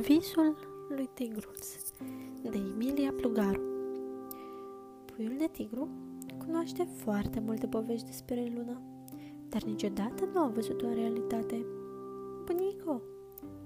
[0.00, 0.56] Visul
[0.88, 1.76] lui Tigruț
[2.42, 3.60] de Emilia Plugaru
[5.04, 5.88] Puiul de tigru
[6.38, 8.80] cunoaște foarte multe povești despre lună,
[9.48, 11.66] dar niciodată nu a văzut-o în realitate.
[12.44, 13.00] Bunico,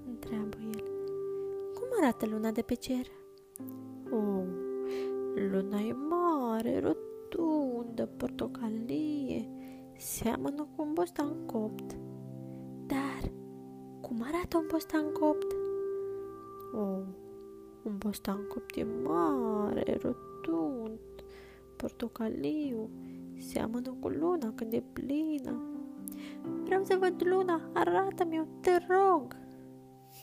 [0.07, 0.83] întreabă el,
[1.73, 3.07] cum arată luna de pe cer?
[4.11, 4.43] Oh,
[5.51, 9.49] luna e mare, rotundă, portocalie,
[9.97, 11.97] seamănă cu un bostan copt.
[12.85, 13.31] Dar
[14.01, 15.48] cum arată un bostan copt?
[16.73, 17.03] Oh,
[17.83, 20.99] un bostan copt e mare, rotund,
[21.75, 22.89] portocaliu,
[23.37, 25.61] seamănă cu luna când e plină.
[26.63, 29.35] Vreau să văd luna, arată-mi-o, te rog!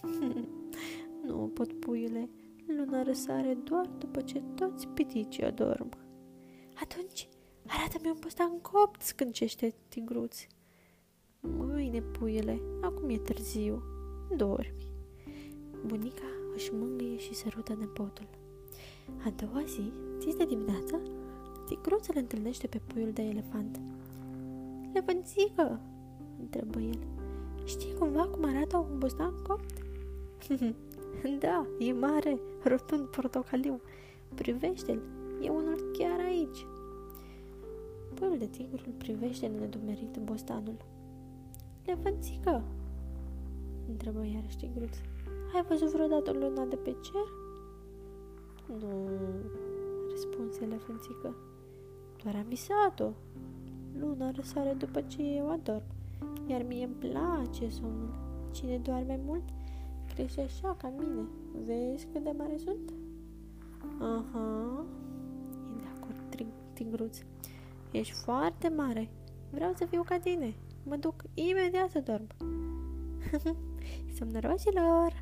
[1.26, 2.30] nu pot, puiule,
[2.66, 5.88] luna răsare doar după ce toți piticii adorm.
[6.80, 7.28] Atunci,
[7.66, 10.46] arată-mi un bostan copt, scâncește tigruț.
[11.40, 13.82] Mâine, puiule, acum e târziu,
[14.36, 14.95] dormi.
[15.86, 18.28] Bunica își mângâie și sărută nepotul.
[19.24, 21.00] A doua zi, zi de dimineață,
[21.66, 23.80] tigruțul întâlnește pe puiul de elefant.
[24.92, 25.80] Levânțică,
[26.40, 26.98] întrebă el.
[27.64, 29.84] Știi cumva cum arată un bostan copt?
[31.44, 33.80] da, e mare, rotund portocaliu.
[34.34, 35.00] Privește-l,
[35.40, 36.66] e unul chiar aici.
[38.14, 40.76] Puiul de tigru îl privește nedumerit bostanul.
[41.84, 42.62] Levânțică,
[43.88, 44.96] întrebă iarăși tigruț.
[45.54, 47.28] Ai văzut vreodată luna de pe cer?
[48.66, 49.08] Nu,
[50.10, 51.34] răspunse elefânțică.
[52.22, 53.10] Doar am visat-o.
[53.98, 55.82] Luna răsare după ce eu adorm,
[56.46, 58.14] iar mie îmi place somnul.
[58.50, 59.42] Cine doarme mult,
[60.14, 61.28] crește așa ca mine.
[61.66, 62.92] Vezi cât de mare sunt?
[63.98, 64.84] Aha,
[65.72, 67.18] e de acord tigruț.
[67.90, 69.10] Ești foarte mare.
[69.50, 70.54] Vreau să fiu ca tine.
[70.82, 72.26] Mă duc imediat să dorm.
[74.18, 75.15] Somnoroșilor!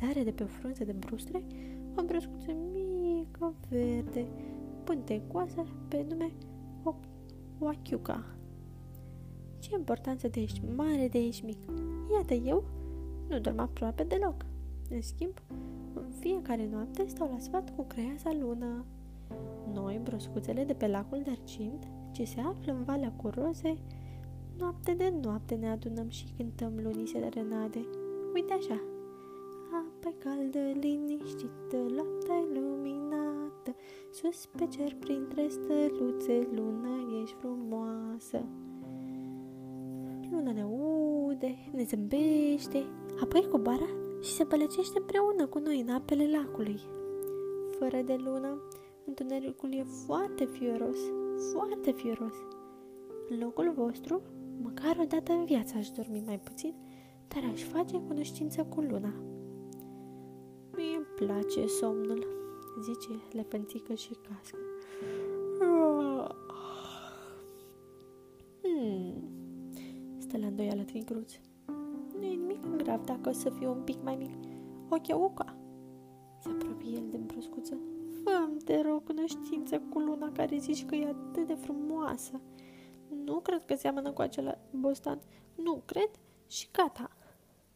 [0.00, 1.42] Sare de pe o frunză de brustre
[1.96, 2.52] o brăscuță
[3.02, 4.26] mică, verde,
[4.84, 6.32] pântecoasă, pe nume
[6.82, 6.94] o
[7.58, 8.24] Oachiuca.
[9.58, 11.58] Ce importanță de ești mare, de ești mic.
[12.12, 12.64] Iată eu,
[13.28, 14.44] nu dorm aproape deloc.
[14.90, 15.32] În schimb,
[15.94, 18.84] în fiecare noapte stau la sfat cu creasa lună.
[19.72, 23.76] Noi, broscuțele de pe lacul de argint, ce se află în Valea cu Roze,
[24.58, 27.86] noapte de noapte ne adunăm și cântăm lunii serenade.
[28.34, 28.80] Uite așa,
[29.72, 33.74] apă caldă, liniștită, lapta luminată,
[34.10, 38.44] sus pe cer printre stăluțe, luna ești frumoasă.
[40.30, 42.84] Luna ne ude, ne zâmbește,
[43.22, 43.86] apoi coboară
[44.20, 46.80] și se pălăcește împreună cu noi în apele lacului.
[47.78, 48.62] Fără de lună,
[49.04, 50.98] întunericul e foarte fioros,
[51.52, 52.34] foarte fioros.
[53.28, 54.22] În locul vostru,
[54.62, 56.74] măcar o dată în viață aș dormi mai puțin,
[57.28, 59.29] dar aș face cunoștință cu luna.
[61.20, 62.26] Mie îmi place somnul,
[62.82, 64.58] zice lepânțică și cască.
[68.62, 69.28] Hmm.
[70.18, 71.32] Stă la îndoială tigruț.
[72.18, 74.32] Nu e nimic grav dacă o să fiu un pic mai mic.
[74.88, 75.56] Ochea uca.
[76.42, 77.78] Se apropie el de broscuță.
[78.24, 82.40] fă te rog, cunoștință cu luna care zici că e atât de frumoasă.
[83.24, 85.20] Nu cred că seamănă cu acela bostan.
[85.54, 86.10] Nu cred
[86.46, 87.10] și gata.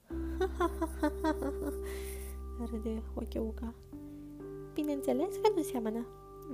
[2.70, 3.74] râde Ocheuca.
[4.74, 6.06] Bineînțeles că nu seamănă.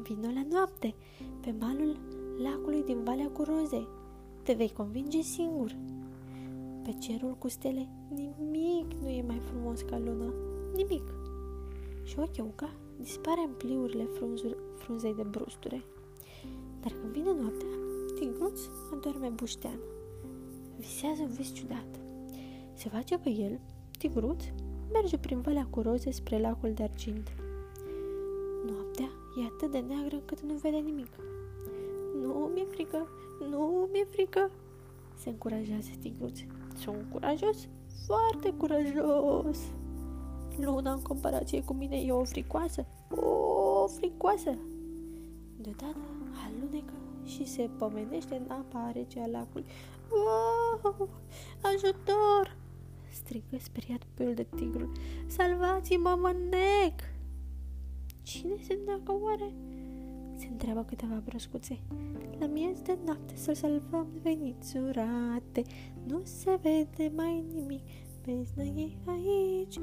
[0.02, 0.94] Vino la noapte,
[1.40, 1.96] pe malul
[2.42, 3.86] lacului din Valea cu Roze.
[4.42, 5.76] Te vei convinge singur.
[6.82, 10.34] Pe cerul cu stele nimic nu e mai frumos ca luna.
[10.74, 11.12] Nimic.
[12.02, 15.82] Și Ocheuca dispare în pliurile frunzuri, frunzei de brusture.
[16.80, 17.68] Dar când vine noaptea,
[18.14, 18.60] Tigruț
[18.92, 19.78] adorme buștean.
[20.78, 22.00] Visează un vis ciudat.
[22.74, 23.60] Se face că el,
[23.98, 24.44] Tigruț,
[24.92, 27.32] merge prin valea cu roze spre lacul de argint.
[28.66, 29.08] Noaptea
[29.40, 31.08] e atât de neagră încât nu vede nimic.
[32.22, 33.08] Nu mi-e frică,
[33.50, 34.50] nu mi-e frică,
[35.16, 36.38] se încurajează Tigruț.
[36.76, 37.68] Sunt curajos,
[38.06, 39.58] foarte curajos.
[40.60, 44.54] Luna, în comparație cu mine, e o fricoasă, o fricoasă.
[45.56, 45.96] Deodată
[46.46, 46.92] alunecă
[47.24, 49.66] și se pomenește în apa rece a lacului.
[50.10, 51.08] Wow!
[51.62, 52.59] Ajutor!
[53.12, 54.92] Strigă speriat puiul de tigru.
[55.26, 57.00] Salvați-mă, mă nec!
[58.22, 59.52] Cine se neacă oare?
[60.36, 61.78] Se întreabă câteva broscuțe.
[62.38, 65.62] La miez de noapte să salvăm veniți urate,
[66.06, 67.82] nu se vede mai nimic,
[68.24, 69.76] beznă e aici.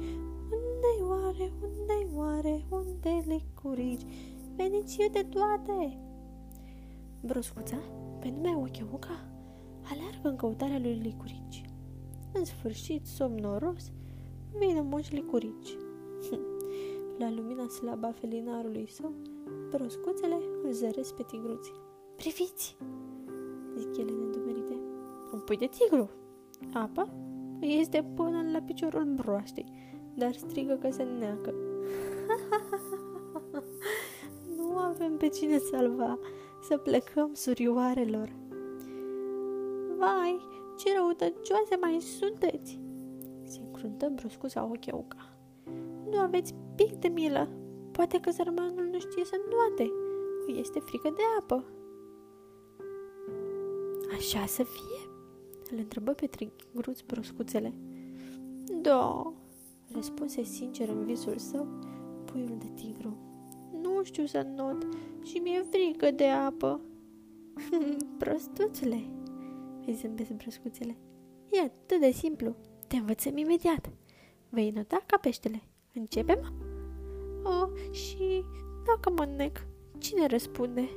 [0.58, 4.02] Unde-i oare, unde-i oare, unde le curici?
[4.56, 5.98] Veniți eu de toate!
[7.20, 7.78] Broscuța,
[8.20, 9.28] pe nume Ocheuca,
[9.82, 11.67] aleargă în căutarea lui Licurici.
[12.32, 13.92] În sfârșit, somnoros,
[14.58, 15.76] vine moș Licurici.
[17.18, 19.12] La lumina slabă a felinarului său,
[19.70, 21.72] broscuțele îl zăresc pe tigruți.
[22.16, 22.76] Priviți!
[23.76, 24.76] zic ele nedumerite.
[25.32, 26.10] Un pui de tigru!
[26.72, 27.08] Apa
[27.60, 29.72] este până la piciorul broaștei,
[30.14, 31.54] dar strigă că se neacă.
[34.56, 36.18] nu avem pe cine salva,
[36.62, 38.32] să plecăm surioarelor.
[39.98, 40.40] Vai,
[40.78, 42.80] ce răutăcioase mai sunteți!
[43.44, 45.36] Se încruntă bruscuța Ocheauca.
[46.10, 47.48] Nu aveți pic de milă.
[47.90, 49.92] Poate că sărmanul nu știe să nuate.
[50.58, 51.64] Este frică de apă.
[54.16, 55.10] Așa să fie?
[55.70, 57.74] Îl întrebă pe Trigruț broscuțele.
[58.80, 59.32] Da,
[59.92, 61.66] răspunse sincer în visul său
[62.24, 63.16] puiul de tigru.
[63.82, 64.86] Nu știu să not
[65.22, 66.80] și mi-e frică de apă.
[68.18, 69.10] Prostuțule,
[69.90, 70.96] îți zâmbesc broscuțele.
[71.50, 72.56] E atât de simplu.
[72.86, 73.90] Te învățăm imediat.
[74.48, 75.62] Vei nota ca peștele.
[75.94, 76.52] Începem?
[77.42, 78.44] Oh, și
[78.86, 79.66] dacă mă nec,
[79.98, 80.88] cine răspunde?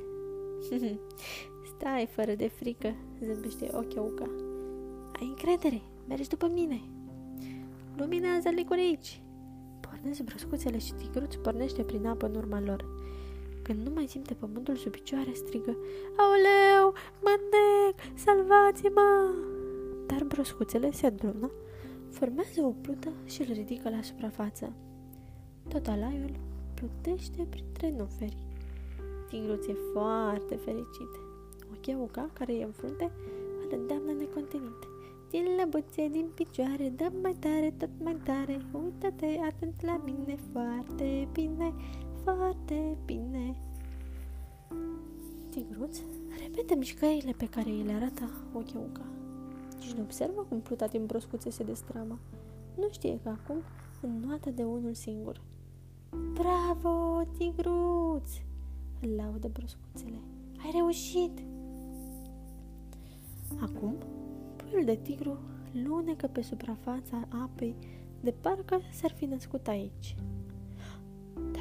[1.76, 2.94] Stai fără de frică,
[3.24, 4.30] zâmbește Ochiauca.
[5.12, 6.80] Ai încredere, mergi după mine.
[7.96, 9.22] Luminează licuri aici.
[9.80, 12.84] Pornesc broscuțele și tigruț pornește prin apă în urma lor.
[13.62, 15.76] Când nu mai simte pământul sub picioare, strigă
[16.16, 19.34] Aoleu, mă nec, salvați-mă!
[20.06, 21.50] Dar broscuțele se adună,
[22.10, 24.72] formează o plută și îl ridică la suprafață.
[25.68, 26.36] Tot alaiul
[26.74, 28.36] plutește printre nuferi.
[29.28, 31.12] Tigruț e foarte fericit.
[31.76, 33.10] Ocheauca, care e în frunte,
[33.64, 34.80] îl îndeamnă necontenit.
[35.30, 41.28] Din lăbuțe, din picioare, dă mai tare, tot mai tare, uită-te atent la mine, foarte
[41.32, 41.74] bine,
[42.22, 43.56] foarte bine.
[45.50, 45.98] Tigruț
[46.42, 49.04] repetă mișcările pe care îi le arată Ocheauca.
[49.78, 52.18] Nici nu observă cum pluta din broscuțe se destramă.
[52.76, 53.56] Nu știe că acum
[54.00, 55.40] înnoată de unul singur.
[56.32, 58.28] Bravo, tigruț!
[59.00, 60.18] Îl laudă broscuțele.
[60.64, 61.38] Ai reușit!
[63.60, 63.94] Acum,
[64.56, 65.38] puiul de tigru
[65.72, 67.74] lunecă pe suprafața apei
[68.20, 70.16] de parcă s-ar fi născut aici.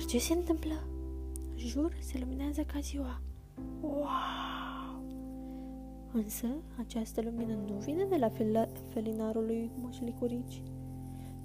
[0.02, 0.74] Dar ce se întâmplă?
[1.56, 3.22] Jur, se luminează ca ziua.
[3.82, 5.04] Wow!
[6.14, 6.48] Însă,
[6.80, 10.64] această lumină nu vine de la fel- felinarul lui Moșlicurici.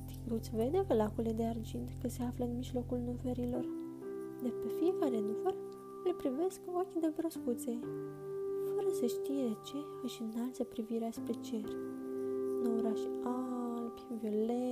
[0.05, 3.64] Tigruț vede că lacul e de argint, că se află în mijlocul nuferilor.
[4.43, 5.55] De pe fiecare nufer
[6.05, 7.79] le privesc ochi de broscuțe,
[8.75, 11.69] fără să știe de ce își înalță privirea spre cer.
[12.62, 14.66] Năurași albi, violeți,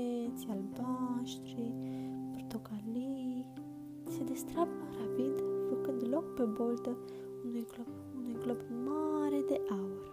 [4.35, 6.97] se destrapă rapid, făcând loc pe boltă
[7.45, 7.87] unui glob,
[8.17, 10.13] unui glob mare de aur.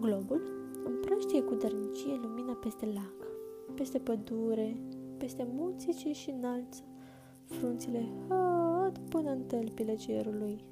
[0.00, 0.42] Globul
[0.84, 3.28] împrăștie cu dărnicie lumina peste lac,
[3.74, 4.76] peste pădure,
[5.18, 6.82] peste munții ce și înalță
[7.44, 10.64] frunțile hăt până în tălpile cerului.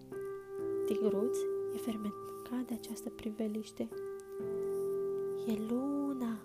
[0.87, 1.37] Tigruț
[1.75, 3.89] e fermentat de această priveliște.
[5.47, 6.39] E luna,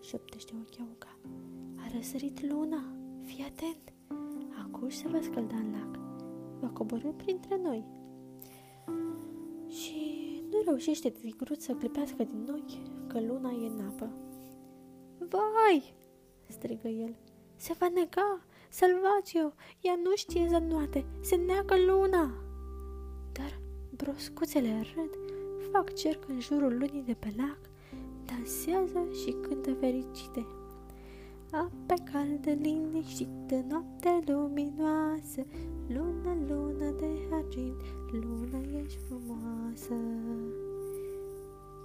[0.00, 1.18] șoptește Ochiauca.
[1.76, 2.82] A răsărit luna,
[3.22, 3.95] fii atent.
[4.76, 5.98] Acum se va scălda în lac.
[6.60, 7.84] Va coborâ printre noi.
[9.68, 14.10] Și nu reușește tigruț să clipească din ochi că luna e în apă.
[15.18, 15.94] Vai!
[16.48, 17.16] strigă el.
[17.56, 18.44] Se va nega!
[18.68, 19.50] Salvați-o!
[19.80, 21.06] Ea nu știe să nuate!
[21.20, 22.34] Se neacă luna!
[23.32, 25.18] Dar broscuțele râd,
[25.72, 27.58] fac cerc în jurul lunii de pe lac,
[28.24, 30.46] dansează și cântă fericite.
[31.50, 35.42] Ape caldă, liniștită, noapte luminoasă,
[35.88, 39.94] Luna, luna de argint, luna ești frumoasă.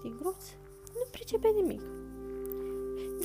[0.01, 0.43] Tigruț
[0.93, 1.81] nu pricepe nimic.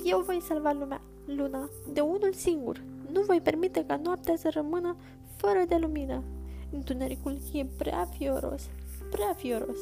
[0.05, 2.83] Eu voi salva lumea, luna, de unul singur.
[3.13, 4.97] Nu voi permite ca noaptea să rămână
[5.37, 6.23] fără de lumină.
[6.71, 8.69] Întunericul e prea fioros,
[9.11, 9.79] prea fioros.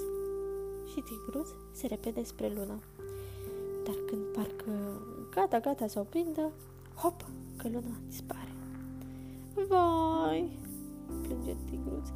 [0.92, 2.78] Și tigruț se repede spre lună.
[3.84, 4.72] Dar când parcă
[5.34, 6.52] gata, gata să o prindă,
[6.94, 7.26] hop,
[7.56, 8.52] că luna dispare.
[9.68, 10.58] Vai,
[11.22, 12.08] plânge tigruț,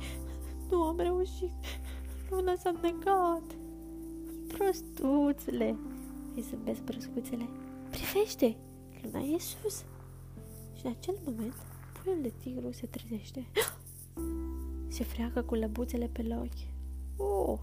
[0.70, 1.52] nu am reușit,
[2.30, 3.56] luna s-a negat.
[4.46, 5.76] Prostuțule,
[6.34, 7.48] îi zâmbesc brăscuțele,
[7.90, 8.56] privește,
[9.02, 9.84] luna e sus.
[10.74, 11.54] Și în acel moment,
[11.92, 13.46] puiul de tigru se trezește.
[14.90, 16.66] Se freacă cu lăbuțele pe la ochi.
[17.16, 17.58] Oh,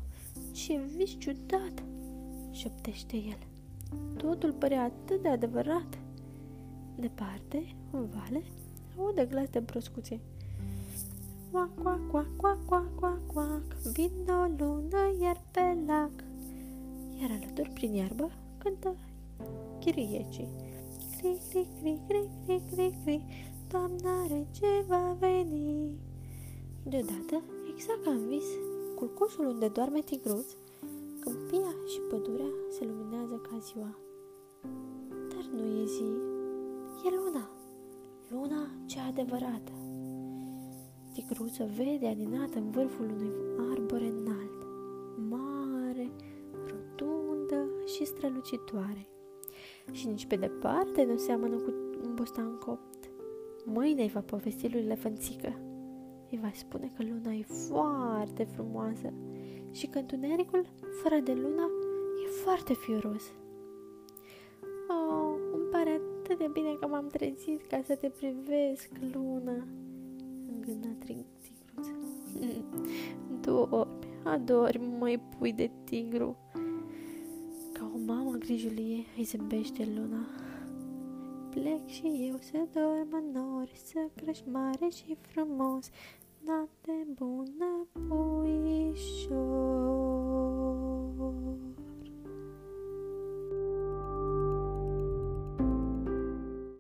[0.52, 1.84] ce vis ciudat!
[2.52, 3.38] șoptește el.
[4.18, 6.00] Totul părea atât de adevărat.
[6.96, 8.44] Departe, în vale,
[8.98, 10.20] aude glas de broscuțe.
[11.51, 13.63] Quac, quac, quac, quac, quac, quac, quac,
[13.94, 16.12] vine o lună iar pe lac.
[17.20, 18.96] Iar alături, prin iarbă, cântă
[19.80, 20.50] chiriecii.
[21.18, 23.24] cri, cri, cri, cri, cri, cri, cri,
[23.70, 25.98] Doamna rege va veni.
[26.84, 27.42] Deodată,
[27.74, 28.46] exact ca în vis,
[28.96, 30.51] culcușul unde doarme tigruț,
[31.20, 33.98] câmpia și pădurea se luminează ca ziua.
[35.27, 36.10] Dar nu e zi,
[37.06, 37.50] e luna,
[38.30, 39.72] luna cea adevărată.
[41.13, 43.32] Tigruță vede aninată în vârful unui
[43.72, 44.68] arbore înalt,
[45.30, 46.12] mare,
[46.68, 49.08] rotundă și strălucitoare.
[49.92, 51.74] Și nici pe departe nu seamănă cu
[52.04, 53.10] un bostan copt.
[53.65, 55.60] Mâine îi va povesti lui Lefănțică.
[56.32, 59.13] Îi va spune că luna e foarte frumoasă
[59.75, 60.65] și că întunericul,
[61.01, 61.70] fără de luna,
[62.25, 63.24] e foarte fioros.
[64.88, 69.67] Oh, îmi pare atât de bine că m-am trezit ca să te privesc, luna,
[70.48, 71.91] îngâna tigruța.
[73.41, 73.88] Dormi,
[74.24, 76.38] adori, măi pui de tigru.
[77.72, 80.27] Ca o mamă grijulie îi zâmbește luna.
[81.50, 85.89] Plec și eu să dorm în nori, să crești mare și frumos
[86.46, 89.46] noapte bună, puișor.